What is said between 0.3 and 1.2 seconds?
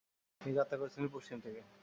তিনি যাত্রা করেছিলেন